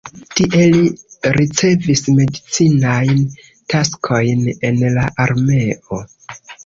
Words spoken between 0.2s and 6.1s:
Tie li ricevis medicinajn taskojn en la armeo.